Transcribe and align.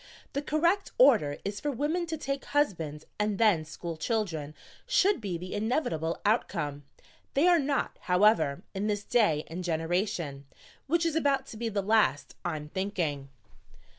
"The 0.33 0.41
correct 0.41 0.91
order 0.97 1.37
is 1.45 1.59
for 1.59 1.69
women 1.69 2.07
to 2.07 2.17
take 2.17 2.45
husbands 2.45 3.05
and 3.19 3.37
then 3.37 3.63
school 3.63 3.97
children 3.97 4.55
should 4.87 5.21
be 5.21 5.37
the 5.37 5.53
inevitable 5.53 6.19
outcome. 6.25 6.85
They 7.35 7.47
are 7.47 7.59
not, 7.59 7.99
however, 8.09 8.63
in 8.73 8.87
this 8.87 9.03
day 9.03 9.43
and 9.45 9.63
generation, 9.63 10.47
which 10.87 11.05
is 11.05 11.15
about 11.15 11.45
to 11.53 11.55
be 11.57 11.69
the 11.69 11.83
last, 11.83 12.35
I'm 12.43 12.69
thinking." 12.69 13.29